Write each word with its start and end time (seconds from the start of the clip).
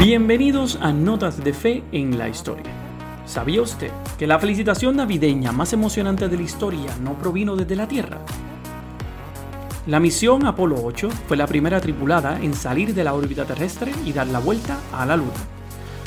Bienvenidos 0.00 0.78
a 0.80 0.94
Notas 0.94 1.44
de 1.44 1.52
Fe 1.52 1.84
en 1.92 2.16
la 2.16 2.26
Historia. 2.26 2.72
¿Sabía 3.26 3.60
usted 3.60 3.90
que 4.18 4.26
la 4.26 4.38
felicitación 4.38 4.96
navideña 4.96 5.52
más 5.52 5.74
emocionante 5.74 6.26
de 6.26 6.38
la 6.38 6.42
historia 6.42 6.96
no 7.02 7.18
provino 7.18 7.54
desde 7.54 7.76
la 7.76 7.86
Tierra? 7.86 8.16
La 9.86 10.00
misión 10.00 10.46
Apolo 10.46 10.76
8 10.82 11.10
fue 11.28 11.36
la 11.36 11.46
primera 11.46 11.82
tripulada 11.82 12.40
en 12.40 12.54
salir 12.54 12.94
de 12.94 13.04
la 13.04 13.12
órbita 13.12 13.44
terrestre 13.44 13.92
y 14.06 14.14
dar 14.14 14.28
la 14.28 14.38
vuelta 14.38 14.78
a 14.94 15.04
la 15.04 15.18
Luna. 15.18 15.32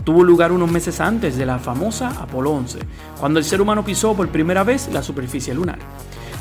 Tuvo 0.04 0.24
lugar 0.24 0.52
unos 0.52 0.72
meses 0.72 1.00
antes 1.00 1.38
de 1.38 1.46
la 1.46 1.60
famosa 1.60 2.20
Apolo 2.20 2.50
11, 2.50 2.80
cuando 3.20 3.38
el 3.38 3.46
ser 3.46 3.62
humano 3.62 3.86
pisó 3.86 4.16
por 4.16 4.28
primera 4.30 4.64
vez 4.64 4.90
la 4.92 5.04
superficie 5.04 5.54
lunar. 5.54 5.78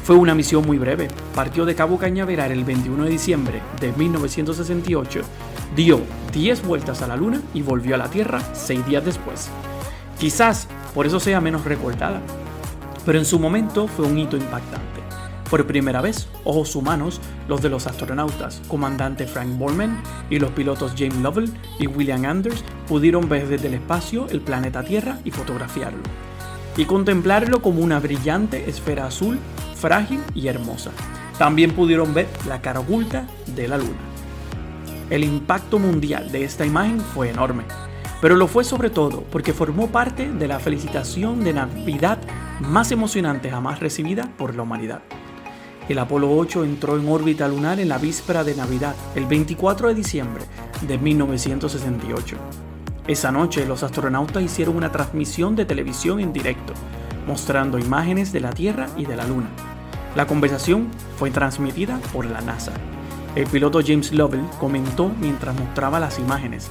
Fue 0.03 0.17
una 0.17 0.35
misión 0.35 0.67
muy 0.67 0.79
breve. 0.79 1.09
Partió 1.35 1.65
de 1.65 1.77
Cabo 1.77 1.97
Cañaveral 1.97 2.51
el 2.51 2.65
21 2.65 3.05
de 3.05 3.11
diciembre 3.11 3.63
de 3.81 3.93
1968, 3.93 5.21
dio 5.77 6.01
10 6.33 6.67
vueltas 6.67 7.03
a 7.03 7.07
la 7.07 7.17
Luna 7.17 7.41
y 7.55 7.63
volvió 7.63 7.95
a 7.95 7.99
la 7.99 8.09
Tierra 8.09 8.43
6 8.53 8.85
días 8.87 9.05
después. 9.05 9.49
Quizás 10.19 10.67
por 10.95 11.07
eso 11.07 11.21
sea 11.21 11.41
menos 11.41 11.65
recordada, 11.65 12.21
pero 13.07 13.19
en 13.19 13.25
su 13.25 13.39
momento 13.39 13.87
fue 13.87 14.07
un 14.07 14.19
hito 14.19 14.37
impactante. 14.37 15.01
Por 15.49 15.67
primera 15.67 16.01
vez, 16.01 16.29
ojos 16.45 16.75
humanos, 16.75 17.21
los 17.47 17.61
de 17.63 17.69
los 17.69 17.87
astronautas, 17.87 18.61
comandante 18.69 19.27
Frank 19.27 19.57
Borman 19.59 20.03
y 20.31 20.39
los 20.39 20.51
pilotos 20.51 20.95
James 20.97 21.17
Lovell 21.17 21.53
y 21.79 21.87
William 21.87 22.25
Anders, 22.25 22.65
pudieron 22.89 23.29
ver 23.29 23.47
desde 23.47 23.69
el 23.69 23.75
espacio 23.75 24.27
el 24.31 24.41
planeta 24.41 24.83
Tierra 24.83 25.19
y 25.25 25.31
fotografiarlo, 25.31 26.03
y 26.77 26.87
contemplarlo 26.87 27.61
como 27.61 27.83
una 27.83 28.01
brillante 28.01 28.69
esfera 28.69 29.07
azul 29.07 29.39
frágil 29.83 30.21
y 30.33 30.47
hermosa. 30.47 30.93
También 31.39 31.73
pudieron 31.73 32.15
ver 32.15 32.29
la 32.47 32.63
cara 32.63 32.79
oculta 32.79 33.27
de 33.49 33.67
la 33.67 33.79
luna. 33.79 33.99
El 35.11 35.25
impacto 35.25 35.81
mundial 35.81 36.31
de 36.31 36.45
esta 36.45 36.65
imagen 36.65 37.01
fue 37.01 37.31
enorme, 37.31 37.65
pero 38.21 38.37
lo 38.37 38.47
fue 38.47 38.63
sobre 38.63 38.91
todo 38.91 39.25
porque 39.33 39.53
formó 39.53 39.89
parte 39.89 40.31
de 40.31 40.47
la 40.47 40.61
felicitación 40.61 41.43
de 41.43 41.53
Navidad 41.53 42.19
más 42.61 42.93
emocionante 42.93 43.51
jamás 43.51 43.81
recibida 43.81 44.31
por 44.39 44.55
la 44.55 44.63
humanidad. 44.63 45.03
El 45.89 45.99
Apolo 45.99 46.31
8 46.31 46.63
entró 46.63 46.97
en 46.97 47.09
órbita 47.09 47.49
lunar 47.49 47.81
en 47.81 47.89
la 47.89 47.99
víspera 47.99 48.45
de 48.45 48.55
Navidad, 48.55 48.95
el 49.17 49.27
24 49.27 49.89
de 49.89 49.95
diciembre 49.97 50.45
de 50.83 50.97
1968. 50.97 52.37
Esa 53.09 53.33
noche 53.33 53.67
los 53.67 53.83
astronautas 53.83 54.45
hicieron 54.45 54.77
una 54.77 54.93
transmisión 54.93 55.57
de 55.57 55.65
televisión 55.65 56.21
en 56.21 56.33
directo, 56.33 56.73
mostrando 57.27 57.81
imágenes 57.81 58.33
de 58.33 58.41
la 58.41 58.51
Tierra 58.51 58.87
y 58.97 59.07
de 59.07 59.17
la 59.17 59.27
Luna. 59.27 59.72
La 60.15 60.27
conversación 60.27 60.89
fue 61.17 61.31
transmitida 61.31 61.99
por 62.13 62.27
la 62.27 62.43
NASA. 62.43 62.73
El 63.35 63.47
piloto 63.47 63.81
James 63.85 64.13
Lovell 64.13 64.45
comentó 64.61 65.11
mientras 65.19 65.59
mostraba 65.59 65.99
las 65.99 66.19
imágenes. 66.19 66.69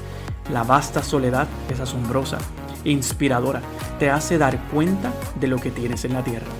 La 0.52 0.64
vasta 0.64 1.02
soledad 1.02 1.48
es 1.68 1.80
asombrosa, 1.80 2.38
inspiradora, 2.86 3.62
te 3.98 4.12
hace 4.12 4.38
dar 4.38 4.60
cuenta 4.70 5.12
de 5.40 5.48
lo 5.48 5.58
que 5.58 5.72
tienes 5.72 6.06
en 6.06 6.14
la 6.14 6.24
Tierra. 6.24 6.52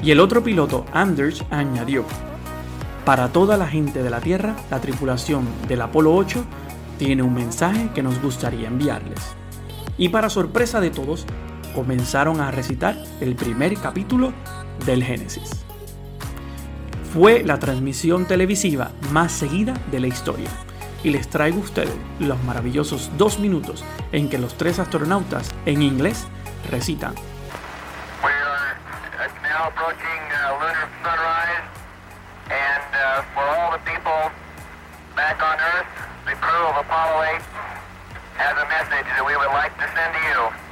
Y 0.00 0.12
el 0.12 0.20
otro 0.20 0.44
piloto, 0.44 0.84
Anders, 0.92 1.42
añadió, 1.50 2.04
para 3.04 3.32
toda 3.32 3.56
la 3.56 3.66
gente 3.66 4.04
de 4.04 4.10
la 4.10 4.20
Tierra, 4.20 4.54
la 4.70 4.80
tripulación 4.80 5.44
del 5.66 5.80
Apolo 5.80 6.14
8 6.14 6.44
tiene 6.98 7.24
un 7.24 7.34
mensaje 7.34 7.90
que 7.94 8.02
nos 8.04 8.22
gustaría 8.22 8.68
enviarles. 8.68 9.20
Y 9.98 10.10
para 10.10 10.30
sorpresa 10.30 10.80
de 10.80 10.90
todos, 10.90 11.26
comenzaron 11.74 12.40
a 12.40 12.52
recitar 12.52 12.96
el 13.20 13.34
primer 13.34 13.74
capítulo 13.74 14.32
del 14.84 15.02
Génesis 15.02 15.65
fue 17.16 17.42
la 17.42 17.58
transmisión 17.58 18.26
televisiva 18.26 18.90
más 19.10 19.32
seguida 19.32 19.72
de 19.90 20.00
la 20.00 20.06
historia. 20.06 20.50
Y 21.02 21.08
les 21.08 21.30
traigo 21.30 21.56
a 21.56 21.64
ustedes 21.64 21.96
los 22.20 22.38
maravillosos 22.44 23.10
dos 23.16 23.38
minutos 23.38 23.82
en 24.12 24.28
que 24.28 24.36
los 24.36 24.58
tres 24.58 24.78
astronautas 24.78 25.50
en 25.64 25.80
inglés 25.80 26.26
recitan. 26.70 27.14
Apollo 36.76 37.24
8 37.32 37.42
has 38.36 38.52
a 38.52 38.68
message 38.68 39.06
that 39.16 39.24
we 39.24 39.34
would 39.34 39.48
like 39.48 39.72
to 39.78 39.86
send 39.96 40.12
to 40.12 40.20
you. 40.28 40.65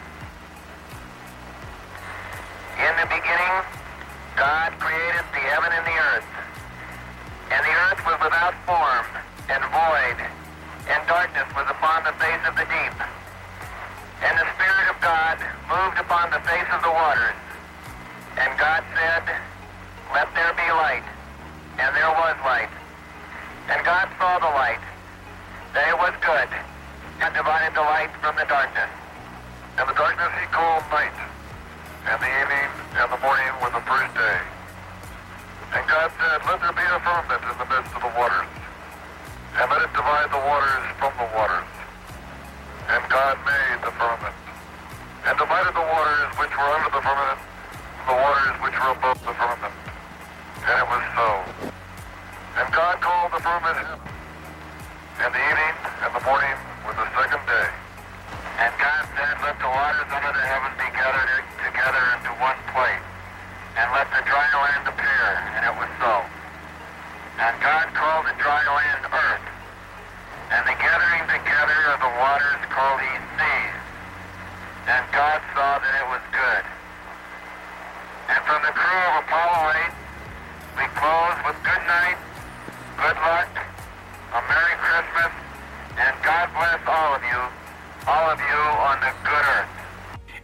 Darkness 11.35 11.55
was 11.57 11.67
upon 11.71 12.05
the 12.05 12.15
face 12.23 12.43
of 12.47 12.55
the 12.55 12.67
deep. 12.71 12.95
And 14.23 14.39
the 14.39 14.47
Spirit 14.55 14.87
of 14.87 14.99
God 15.03 15.39
moved 15.67 15.99
upon 15.99 16.31
the 16.31 16.39
face 16.47 16.67
of 16.71 16.83
the 16.83 16.91
waters. 16.91 17.35
And 18.39 18.59
God 18.59 18.85
said, 18.95 19.25
Let 20.15 20.31
there 20.35 20.55
be 20.55 20.69
light. 20.79 21.03
And 21.79 21.91
there 21.97 22.11
was 22.11 22.37
light. 22.47 22.71
And 23.69 23.85
God 23.85 24.09
saw 24.19 24.39
the 24.39 24.53
light, 24.55 24.83
that 25.75 25.89
it 25.89 25.99
was 25.99 26.15
good, 26.23 26.51
and 27.19 27.35
divided 27.35 27.75
the 27.75 27.83
light 27.83 28.13
from 28.23 28.37
the 28.37 28.47
darkness. 28.47 28.91
And 29.79 29.89
the 29.89 29.97
darkness 29.99 30.31
he 30.39 30.47
called 30.55 30.85
night, 30.93 31.17
and 32.07 32.21
the 32.23 32.31
evening 32.31 32.71
and 32.95 33.11
the 33.11 33.19
morning 33.19 33.51
were 33.59 33.73
the 33.75 33.83
first 33.83 34.15
day. 34.15 34.39
And 35.75 35.83
God 35.89 36.13
said, 36.15 36.47
Let 36.47 36.61
there 36.63 36.77
be 36.77 36.87
a 36.87 37.01
firmament 37.03 37.43
in 37.43 37.59
the 37.59 37.64
Made 43.35 43.83
the 43.83 43.91
firmament, 43.99 44.37
and 45.27 45.35
divided 45.35 45.75
the 45.75 45.83
waters 45.83 46.31
which 46.39 46.55
were 46.55 46.71
under 46.71 46.87
the 46.95 47.03
firmament 47.03 47.41
from 48.07 48.15
the 48.15 48.23
waters 48.23 48.57
which 48.63 48.77
were 48.79 48.93
above 48.95 49.19
the 49.27 49.35
firmament. 49.35 49.75
And 50.65 50.75
it 50.79 50.87
was 50.87 51.05
so. 51.19 51.29
And 52.57 52.67
God 52.71 52.95
called 53.03 53.35
the 53.35 53.43
firmament 53.43 53.75
heaven, 53.75 54.01
and 55.19 55.31
the 55.35 55.43
evening 55.51 55.75
and 56.07 56.11
the 56.15 56.23
morning 56.25 56.57
were 56.87 56.95
the 56.95 57.09
second 57.11 57.43
day. 57.45 57.69
And 58.63 58.73
God 58.79 59.03
said, 59.19 59.35
Let 59.43 59.59
the 59.59 59.67
waters 59.67 60.09
under 60.15 60.33
the 60.33 60.45
heaven 60.47 60.71
be 60.79 60.89
gathered 60.95 61.45
together 61.59 62.05
into 62.15 62.33
one 62.39 62.61
place, 62.71 63.05
and 63.77 63.87
let 63.93 64.07
the 64.15 64.23
dry 64.25 64.47
land 64.63 64.89
appear. 64.89 65.04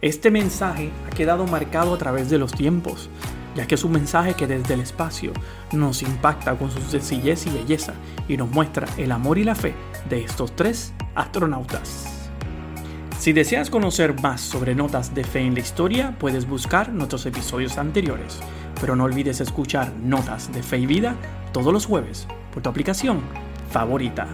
Este 0.01 0.31
mensaje 0.31 0.91
ha 1.05 1.09
quedado 1.11 1.45
marcado 1.45 1.93
a 1.93 1.97
través 1.97 2.29
de 2.29 2.39
los 2.39 2.51
tiempos, 2.51 3.09
ya 3.55 3.67
que 3.67 3.75
es 3.75 3.83
un 3.83 3.91
mensaje 3.91 4.33
que 4.33 4.47
desde 4.47 4.73
el 4.73 4.81
espacio 4.81 5.31
nos 5.71 6.01
impacta 6.01 6.55
con 6.55 6.71
su 6.71 6.81
sencillez 6.81 7.45
y 7.45 7.51
belleza 7.51 7.93
y 8.27 8.37
nos 8.37 8.49
muestra 8.49 8.87
el 8.97 9.11
amor 9.11 9.37
y 9.37 9.43
la 9.43 9.55
fe 9.55 9.75
de 10.09 10.23
estos 10.23 10.55
tres 10.55 10.93
astronautas. 11.13 12.29
Si 13.19 13.33
deseas 13.33 13.69
conocer 13.69 14.19
más 14.19 14.41
sobre 14.41 14.73
notas 14.73 15.13
de 15.13 15.23
fe 15.23 15.41
en 15.41 15.53
la 15.53 15.59
historia, 15.59 16.15
puedes 16.17 16.47
buscar 16.47 16.89
nuestros 16.89 17.27
episodios 17.27 17.77
anteriores, 17.77 18.39
pero 18.79 18.95
no 18.95 19.03
olvides 19.03 19.41
escuchar 19.41 19.91
Notas 20.01 20.51
de 20.51 20.63
Fe 20.63 20.79
y 20.79 20.85
Vida 20.87 21.15
todos 21.53 21.71
los 21.71 21.85
jueves 21.85 22.27
por 22.51 22.63
tu 22.63 22.69
aplicación 22.69 23.21
favorita. 23.69 24.27